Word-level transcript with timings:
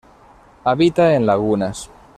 Habita 0.63 1.13
en 1.13 1.27
lagunas. 1.27 1.87